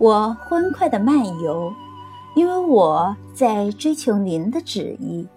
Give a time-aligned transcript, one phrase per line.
[0.00, 1.70] 我欢快的漫游，
[2.34, 5.28] 因为我在追求您的旨意。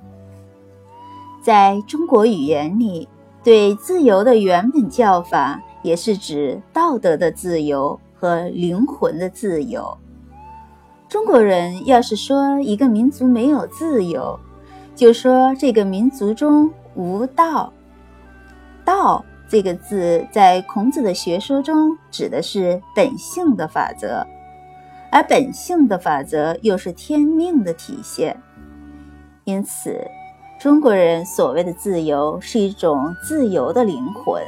[1.42, 3.10] 在中国语言里，
[3.44, 9.98] 对自由的原本叫法也是指道德的自由和灵魂的自由。
[11.10, 14.40] 中国人要是说一个民族没有自由，
[14.96, 17.74] 就说这个民族中无道。
[18.86, 24.26] 道这个字在孔子的学说中指的是本性的法则，
[25.14, 28.42] 而本性的法则又是天命的体现，
[29.44, 29.96] 因此。
[30.60, 34.42] 中国人所谓的自由，是一种自由的灵魂，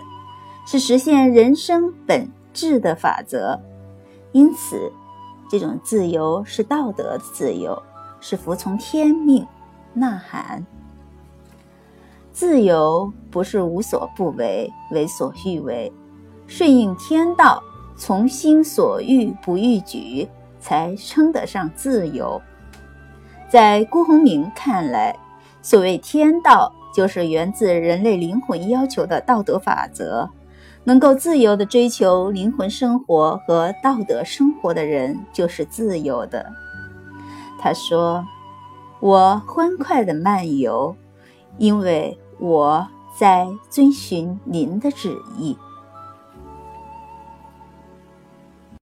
[0.65, 3.59] 是实现人生本质的法则。
[4.31, 4.91] 因此，
[5.51, 7.79] 这种自由是道德的自由，
[8.19, 9.45] 是服从天命。
[9.93, 10.65] 呐喊：
[12.31, 15.91] 自由不是无所不为，为所欲为，
[16.47, 17.61] 顺应天道，
[17.95, 20.27] 从心所欲不逾矩，
[20.65, 22.41] 才称得上自由。
[23.47, 25.15] 在辜鸿铭看来。
[25.61, 30.27] 所谓天道，就是源自人类灵魂要求的道德法则。
[30.83, 36.45] 能够自由地追求灵魂生活和道德生活的人，就是自由的。
[37.59, 38.23] 他说
[39.01, 40.95] ：“我欢快地漫游，
[41.57, 42.87] 因为我
[43.17, 45.57] 在遵循您的旨意。”